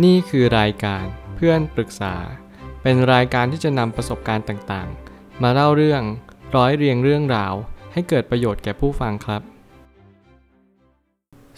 [0.00, 1.04] นี่คือรายการ
[1.36, 2.14] เพื่อนปรึกษา
[2.82, 6.02] เป็นรายการที่จะนำประสบการณ์ต่างๆ มาเล่าเรื่อง
[6.56, 7.54] ร้อยเรียงเรื่องราว
[7.92, 9.42] ให้เกิดประโยชน์แก่ผู้ฟังครับ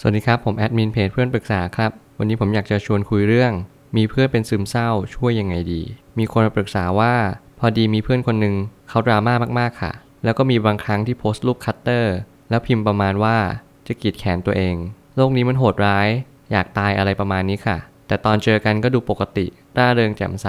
[0.01, 3.53] สวัสดีครับ ผมแอดมินเพจเพื่อนปรึกษาครับ วันนี้ผมอยากจะชวนคุยเรื่อง
[3.97, 5.83] มีเพื่อนเป็นซึมเศร้าช่วยยังไงดี
[6.19, 7.15] มีคนมาปรึกษาว่า
[7.59, 8.55] พอดีมีเพื่อนคนหนึ่ง
[8.89, 9.93] เขาดราม่ามากๆค่ะ
[10.25, 12.15] แล้วก็มีบางครั้งที่โพสต์รูปคัตเตอร์
[12.51, 13.37] แล้วพิมพ์ประมาณว่า
[13.87, 14.77] จะกรีดแขนตัวเอง
[15.17, 16.09] โลกนี้มันโหดร้าย
[16.53, 17.77] อยากตายอะไรประมาณนี้ค่ะ
[18.07, 19.47] แต่ตอนเจอกันก็ดูปกติ
[19.77, 20.47] ร่าเริงแจ่มใส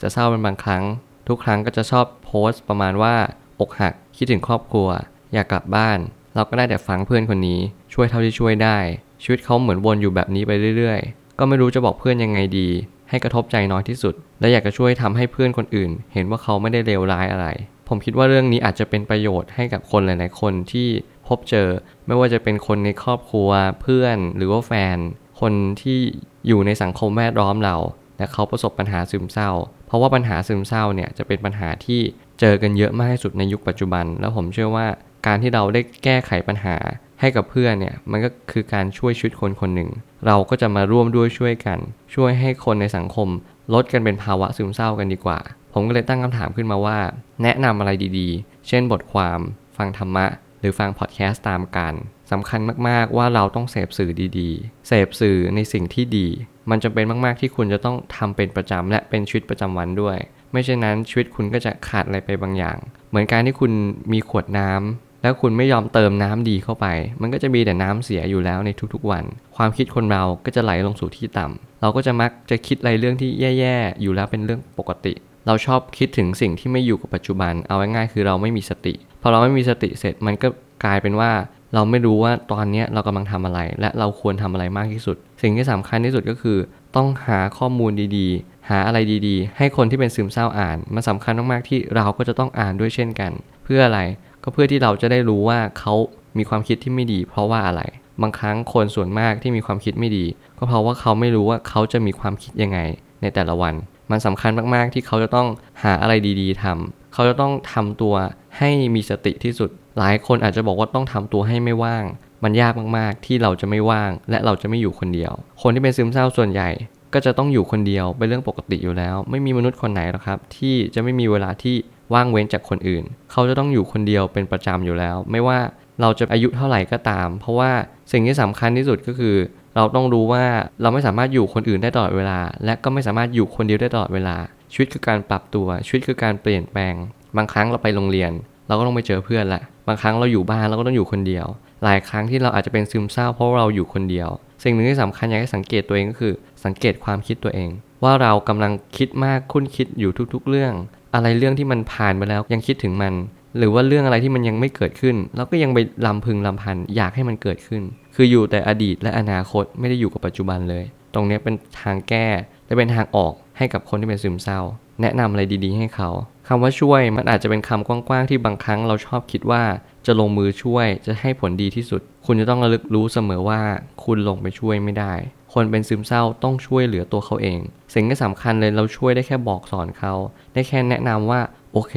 [0.00, 0.82] จะเศร้าเป็นบางครั้ง
[1.28, 3.14] ทุกครั้งก็จะชอบโพสต์ประมาณว่า
[3.60, 4.88] อกหักคิดถึงครอบครัว
[5.34, 5.98] อยากกลับบ้าน
[6.34, 7.60] เราก็ได้แต่ฟังเพื่อนคนนี้
[7.92, 8.78] ช่วยเท่าที่ช่วยได้
[9.22, 12.68] ชีวิตเขาเหมือนวนอยู่แบบนี้ไปเรื่อยๆ ก็ไม่รู้จะบอกเพื่อนยังไงดี
[13.10, 17.46] ให้กระทบใจน้อยที่สุด และอยากจะช่วยทำให้เพื่อนคนอื่น เห็นว่าเขาไม่ได้เลวร้ายอะไร
[17.88, 20.88] ผมคิดว่าเรื่องนี้อาจจะเป็นประโยชน์ให้กับคนหลาย ๆ คนที่
[21.28, 21.68] พบเจอ
[22.06, 23.50] ไม่ว่าจะเป็นคนในครอบครัว
[23.82, 24.98] เพื่อนหรือว่าแฟน
[25.40, 25.52] คน
[25.82, 25.98] ที่
[26.46, 27.76] อยู่ในสังคมแวดล้อมเรา
[28.18, 29.50] และเขาประสบปัญหาซึมเศร้า
[29.86, 32.00] เพราะว่าปัญหาซึมเศร้าเนี่ยจะเป็นปัญหาที่
[32.40, 34.86] เจอกันเยอะมากที่สุดในยุคปัจจุบัน แล้วผมเชื่อว่า
[35.26, 36.76] การที่เราได้แก้ไขปัญหา
[37.20, 39.90] ให้กับเพื่อนเนี่ยมันก็คือการช่วยชีวิตคนคนหนึ่ง
[40.26, 41.78] เราก็จะมาร่วมด้วยช่วยกัน
[42.14, 43.28] ช่วยให้คนในสังคม
[43.74, 45.38] ลดกันเป็นภาวะซึมเศร้ากันดีกว่า
[45.72, 46.98] ผมก็เลยตั้งคำถามขึ้นมาว่า
[47.42, 49.38] แนะนำอะไรดีๆ เช่นบทความ
[49.76, 50.26] ฟังธรรมะ
[50.60, 51.94] หรือฟังพอดแคสต์ตามกัน
[52.30, 56.26] สำคัญมากๆว่าเราต้องเสพสื่อดีๆ เสพสื่อในสิ่งที่ดี
[56.70, 60.18] มันจำเป็นมากๆที่คุณจะต้องทำเป็นประจำและเป็นชีวิตประจำวันด้วย
[60.52, 62.76] ไม่เช่นนั้นชีวิตคุณก็จะขาดอะไรไปบางอย่าง
[63.10, 63.72] เหมือนการที่คุณ
[64.12, 66.86] มีขวดน้ำแล้วคุณไม่ยอมเติมน้ำดีเข้าไป
[67.20, 69.24] มันก็จะมีแต่น้ำเสียอยู่แล้วในทุกๆวัน
[69.56, 75.14] ความคิดคนเราก็จะไหลลงสู่ที่ต่ำเราก็จะมักจะคิดอะไรเรื่องที่แย่ๆอยู่แล้วเป็นเรื่องปกติ
[75.46, 80.48] เราชอบคิดถึงสิ่งที่ไม่อยู่กับปัจจุบัน เอาง่ายๆคือเราไม่มีสติ พอเราไม่มีสติเสร็จมันก็
[80.84, 81.30] กลายเป็นว่า
[81.74, 86.58] เราไม่รู้ว่าตอนนี้เรากำลังทำอะไร และเราควรทำอะไรมากที่สุด สิ่งที่สำคัญที่สุดก็คือ
[86.96, 93.32] ต้องหาข้อมูลดีๆ หาอะไรดีๆ ให้คนที่เป็นซึมเศร้าอ่าน มันสาคัญมากๆที่เราก็จะต้องอ่านด้วยเช่นกัน
[93.64, 94.00] เพื่ออะไร
[94.42, 95.94] ก็เพื่อที่เราจะได้รู้ว่าเขา
[96.38, 97.82] มีความคิดที่ไม่ดี เพราะว่าอะไร
[98.22, 100.24] บางครั้งคนส่วนมากที่มีความคิดไม่ดี
[100.58, 102.78] ก็เพราะว่าเขาไม่รู้ว่าเขาจะมีความคิดยังไง
[103.22, 103.74] ในแต่ละวัน
[104.10, 105.48] มันสำคัญมากๆที่เขาจะต้อง
[105.82, 108.14] หาอะไรดีๆทำเขาจะต้องทำตัว
[108.58, 112.04] ให้มีสติที่สุด หลายคนอาจจะบอกว่าต้องทำตัวให้ไม่ว่าง
[112.44, 115.32] มันยากมากๆ ที่เราจะไม่ว่าง และเราจะไม่อยู่คนเดียว
[115.62, 116.70] คนที่เป็นซึมเศร้าส่วนใหญ่
[117.14, 121.76] ก็จะต้องอยู่คนเดียวเป็นเรื่องปกติอยู่แล้ว ไม่มีมนุษย์คนไหนหรอกครับ ที่จะไม่มีเวลาที่
[122.14, 125.58] ว่างเว้นจากคนอื่น เขาจะต้องอยู่คนเดียวเป็นประจำอยู่แล้ว ไม่ว่า
[126.00, 127.70] เราจะอายุเท่าไหร่ก็ตาม เพราะว่า
[128.12, 129.36] สิ่งที่สำคัญที่สุดก็คือ
[129.76, 130.44] เราต้องรู้ว่า
[130.82, 134.36] เราไม่สามารถอยู่คนอื่นได้ตลอดเวลา และก็ไม่สามารถอยู่คนเดียวได้ตลอดเวลา
[134.72, 136.94] ชีวิตคือการปรับตัวชีวิตคือการเปลี่ยนแปลง
[137.36, 138.32] บางครั้งเราไปโรงเรียน
[138.68, 141.46] เราก็ต้องไปเจอเพื่อนละบางครั้งเราอยู่บ้านเราก็ต้องอยู่คนเดียว
[141.84, 144.28] หลายครั้งที่เราอาจจะเป็นซึมเศร้าเพราะเราอยู่คนเดียว
[144.64, 146.32] สิ่งหนึ่งที่สำคัญอยากให้สังเกตตัวเองก็คือ
[146.64, 147.70] สังเกตความคิดตัวเอง
[148.04, 150.74] ว่าเรากำลังคิดมากคุ้นคิดอยู่ทุกๆ เรื่อง
[151.14, 153.14] อะไรเรื่องที่มันผ่านไปแล้วยังคิดถึงมัน
[153.58, 157.82] หรือว่าเรื่องอะไรที่มันยังไม่เกิดขึ้น เราก็ยังไปลำพึงลำพันอยากให้มันเกิดขึ้น
[158.14, 162.26] คืออยู่แต่อดีตและอนาคตไม่ได้อยู่กับปัจจุบันเลย ตรงนี้เป็นทางแก้
[162.66, 164.60] และเป็นทางออกให้กับคนที่เป็นซึมเศร้า
[165.02, 166.10] แนะนำอะไรดี ๆ ให้เขา
[166.50, 169.62] คำว่าช่วยมันอาจจะเป็นคำกว้างๆที่บางครั้งเราชอบคิดว่า
[170.06, 173.60] จะลงมือช่วยจะให้ผลดีที่สุด คุณจะต้องระลึกรู้เสมอว่า
[174.04, 175.12] คุณลงไปช่วยไม่ได้
[175.54, 177.58] คนเป็นซึมเศร้าต้องช่วยเหลือตัวเขาเอง
[177.94, 180.12] สิ่งที่สำคัญเลยเราช่วยได้แค่บอกสอนเขา
[180.54, 181.40] ได้แค่แนะนำว่า
[181.72, 181.94] โอเค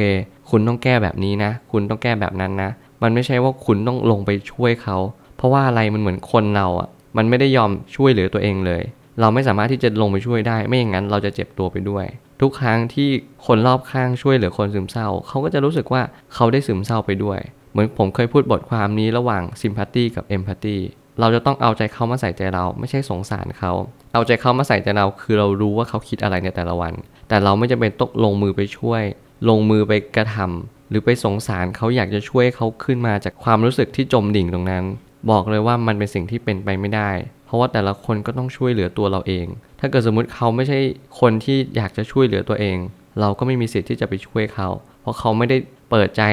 [0.50, 2.70] คุณต้องแก้แบบนี้นะ คุณต้องแก้แบบนั้นนะ
[3.04, 4.98] มันไม่ใช่ว่าคุณต้องลงไปช่วยเขา
[5.38, 8.84] เพราะว่าอะไรมันเหมือนคนเราอะมันไม่ได้ยอมช่วยเหลือตัวเองเลย
[9.20, 12.06] เราไม่สามารถที่จะลงไปช่วยได้ ไม่อย่างนั้นเราจะเจ็บตัวไปด้วย
[12.41, 13.09] ทุกครั้งที่
[13.46, 16.02] คนรอบข้างช่วยเหลือคนซึมเศร้า เขาก็จะรู้สึกว่า
[16.34, 17.40] เขาได้ซึมเศร้าไปด้วย
[17.72, 20.78] เหมือนผมเคยพูดบทความนี้ระหว่างซิมพัตตีกับเอมพัตตี
[21.19, 23.72] เราจะต้องเอาใจเขามาใส่ใจเราไม่ใช่สงสารเขา
[24.13, 26.94] เอาใจเขามาใส่ใจเราคือเรารู้ว่าเขาคิดอะไรในแต่ละวัน
[27.29, 29.03] แต่เราไม่จำเป็นต้องลงมือไปช่วย
[29.50, 34.84] ลงมือไปกระทำหรือไปสงสารเขาอยากจะช่วยเขาขึ้นมาจากความรู้สึกที่จมดิ่งตรงนั้น
[35.30, 37.09] บอกเลยว่ามันเป็นสิ่งที่เป็นไปไม่ได้
[37.46, 39.46] เพราะว่าแต่ละคนก็ต้องช่วยเหลือตัวเราเอง
[39.80, 40.79] ถ้าเกิดสมมุติเขาไม่ใช่
[41.20, 42.78] คนที่อยากจะช่วยเหลือตัวเอง
[43.20, 44.70] เราก็ไม่มีสิทธิ์ที่จะไปช่วยเขา
[45.02, 45.58] เพราะเขาไม่ได้
[45.90, 46.23] เปิดใจ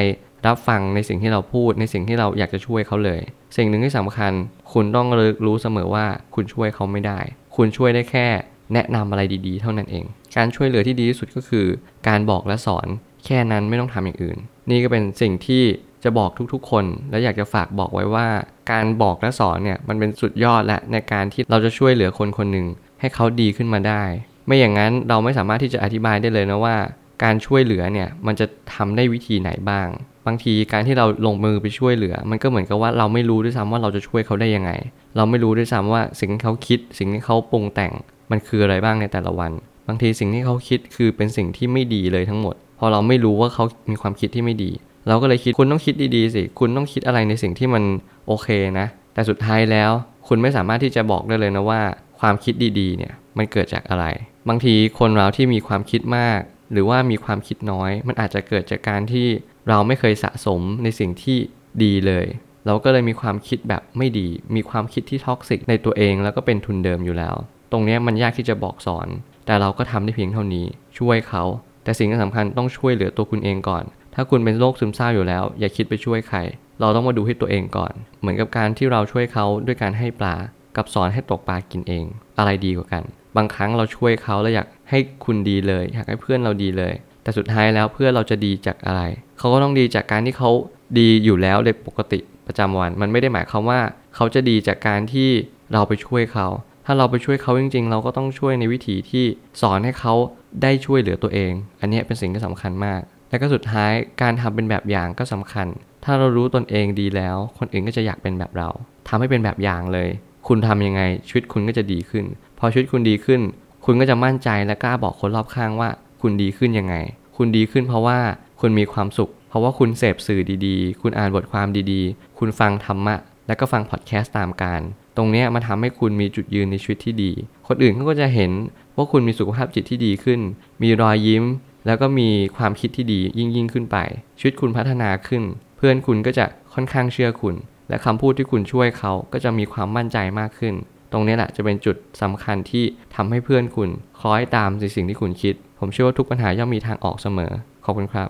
[0.47, 3.21] รับฟังในสิ่งที่เราพูดในสิ่งที่เราอยากจะช่วยเขาเลย
[3.57, 4.33] สิ่งหนึ่งที่สำคัญ
[4.73, 5.07] คุณต้อง
[5.47, 7.21] รู้เสมอว่าคุณช่วยเขาไม่ได้
[7.57, 8.27] คุณช่วยได้แค่
[8.75, 10.05] แนะนำอะไรดีๆ เท่านั้นเอง
[10.37, 11.67] การช่วยเหลือที่ดีที่สุดก็คือ
[12.09, 12.87] การบอกและสอน
[13.25, 14.39] แค่นั้นไม่ต้องทำอย่างอื่น
[14.71, 15.63] นี่ก็เป็นสิ่งที่
[16.05, 18.27] จะบอกทุกๆ คน และอยากจะฝากบอกไว้ว่า
[18.71, 22.67] การบอกและสอนเนี่ยมันเป็นสุดยอดและในการที่เราจะช่วยเหลือคนคนหนึ่ง
[23.01, 24.03] ให้เขาดีขึ้นมาได้
[24.47, 26.77] ไม่อย่างนั้นเราไม่สามารถที่จะอธิบายได้เลยนะว่า
[27.25, 29.89] การช่วยเหลือเนี่ยมันจะทำได้วิธีไหนบ้าง
[30.27, 34.71] บางทีการที่เราลงมือไปช่วยเหลือ มันก็เหมือนกับว่าเราไม่รู้ด้วยซ้ำว่าเราจะช่วยเขาได้ยังไง
[35.17, 37.93] เราไม่รู้ด้วยซ้ำว่าสิ่งที่เขาคิด สิ่งที่เขาปรุงแต่ง
[38.31, 39.53] มันคืออะไรบ้างในแต่ละวัน
[39.89, 44.71] บางทีสิ่งที่เขาคิดคือเป็นสิ่งที่ไม่ดีเลยทั้งหมด พอเราไม่รู้ว่าเขามีความคิดที่ไม่ดี
[45.09, 47.85] เราก็เลยคิดคุณต้องคิดดีๆสิ คุณต้องคิดอะไรในสิ่งที่มัน
[48.27, 49.91] โอเคนะ แต่สุดท้ายแล้ว
[50.29, 51.83] คุณไม่สามารถที่จะบอกได้เลยนะว่า
[52.21, 54.05] ความคิดดีๆเนี่ยมันเกิดจากอะไร
[54.49, 56.41] บางทีคนเราที่มีความคิดมาก
[56.73, 59.27] หรือว่ามีความคิดน้อย มันอาจจะเกิดจากการที่
[59.69, 61.39] เราไม่เคยสะสมในสิ่งที่
[61.83, 62.27] ดีเลย
[62.67, 67.35] เราก็เลยมีความคิดแบบไม่ดี มีความคิดที่ toxic ในตัวเองแล้วก็เป็นทุนเดิมอยู่แล้ว
[67.73, 69.09] ตรงนี้มันยากที่จะบอกสอน
[69.47, 70.67] แต่เราก็ทำได้เพียงเท่านี้
[70.99, 71.45] ช่วยเขา
[71.85, 73.85] แต่สิ่งที่สำคัญต้องช่วยเหลือตัวคุณเองก่อน
[74.21, 76.39] ถ้าคุณเป็นโรคซึมเศร้าอยู่แล้ว อย่าคิดไปช่วยใคร
[76.81, 80.35] เราต้องมาดูให้ตัวเองก่อน เหมือนกับการที่เราช่วยเขาด้วยการให้ปลา
[80.77, 82.05] กับสอนให้ตกปลากินเอง
[82.39, 83.03] อะไรดีกว่ากัน
[83.37, 89.03] บางครั้งเราช่วยเขาแล้วอยากให้คุณดีเลย อยากให้เพื่อนเราดีเลย แต่สุดท้ายแล้วเพื่อนเราจะดีจากอะไร
[89.39, 90.51] เขาก็ต้องดีจากการที่เขา
[90.99, 93.81] ดีอยู่แล้วในปกติประจำวัน มันไม่ได้หมายความว่า
[94.17, 95.31] เขาจะดีจากการที่
[95.73, 96.49] เราไปช่วยเขา
[96.87, 99.25] ถ้าเราไปช่วยเขาจริง ๆ เราก็ต้องช่วยในวิธีที่
[99.61, 100.15] สอนให้เขา
[100.63, 103.93] ได้ช่วยเหลือตัวเอง อันนี้เป็นสิ่งที่สำคัญมาก และก็สุดท้าย
[104.23, 105.67] การทำเป็นแบบอย่างก็สำคัญ
[106.05, 108.69] ถ้าเรารู้ตนเองดีแล้ว คนอื่นก็จะอยากเป็นแบบเรา
[109.09, 110.09] ทำให้เป็นแบบอย่างเลย
[110.49, 112.25] คุณทำยังไงชีวิตคุณก็จะดีขึ้น
[112.59, 113.41] พอชีวิตคุณดีขึ้น
[113.85, 115.89] คุณก็จะมั่นใจและกล้าบอกคนรอบข้างว่า
[116.23, 116.95] คุณดีขึ้นยังไง
[117.37, 118.19] คุณดีขึ้นเพราะว่า
[118.61, 123.17] คุณมีความสุข เพราะว่าคุณเสพสื่อดีๆ คุณอ่านบทความดีๆ คุณฟังธรรมะ
[123.47, 124.81] แล้วก็ฟังพอดแคสต์ตามการ
[125.17, 127.33] ตรงนี้มันทำให้คุณมีจุดยืนในชีวิตที่ดี
[127.69, 128.53] คนอื่นเขาก็จะเห็น
[128.97, 130.41] ว่าคุณมีสุขภาพจิตที่ดีขึ้น
[130.83, 131.45] มีรอยยิ้ม
[131.87, 133.97] แล้วก็มีความคิดที่ดียิ่งยิ่งขึ้นไป
[134.39, 135.43] ชีวิตคุณพัฒนาขึ้น
[135.77, 137.55] เพื่อนคุณก็จะค่อนข้างเชื่อคุณ
[137.89, 140.75] และคำพูดที่คุณช่วยเขาก็จะมีความมั่นใจมากขึ้น
[141.13, 142.85] ตรงนี้แหละจะเป็นจุดสำคัญที่
[143.15, 143.91] ทำให้เพื่อนคุณ
[144.21, 147.53] คล้อยตามในสิ่งที่คุณคิด ผมเชื่อว่าทุกปัญหาย่อมมีทางออกเสมอ
[147.85, 148.29] ขอบคุณครับ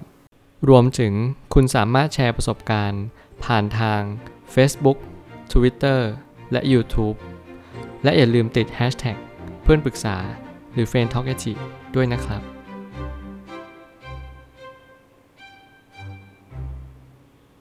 [0.68, 1.12] รวมถึง
[1.54, 3.02] คุณสามารถแชร์ประสบการณ์
[3.44, 4.00] ผ่านทาง
[4.54, 4.98] Facebook
[5.52, 6.00] Twitter
[6.52, 7.16] และ YouTube
[8.04, 9.16] และอย่าลืมติด Hashtag
[9.62, 10.16] เพื่อนปรึกษา
[10.72, 11.34] หรือ f r ร e n d t a l k a
[11.94, 12.57] ด้วยนะครับ